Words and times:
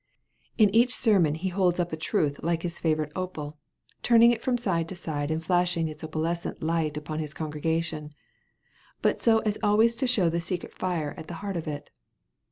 In 0.57 0.73
each 0.73 0.95
sermon 0.95 1.35
he 1.35 1.49
holds 1.49 1.79
up 1.79 1.93
a 1.93 1.95
truth 1.95 2.41
like 2.41 2.63
his 2.63 2.79
favorite 2.79 3.11
opal, 3.15 3.59
turning 4.01 4.31
it 4.31 4.41
from 4.41 4.57
side 4.57 4.89
to 4.89 4.95
side 4.95 5.29
and 5.29 5.43
flashing 5.45 5.87
its 5.87 6.03
opalescent 6.03 6.63
light 6.63 6.97
upon 6.97 7.19
his 7.19 7.35
congregation, 7.35 8.09
but 9.03 9.21
so 9.21 9.41
as 9.45 9.59
always 9.61 9.95
to 9.97 10.07
show 10.07 10.27
the 10.27 10.41
secret 10.41 10.73
fire 10.73 11.13
at 11.17 11.27
the 11.27 11.35
heart 11.45 11.55
of 11.55 11.67
it. 11.67 11.91